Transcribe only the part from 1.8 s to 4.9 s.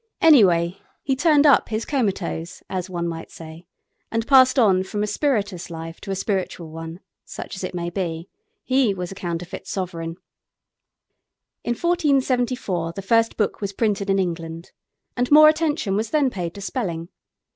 comatose, as one might say, and passed on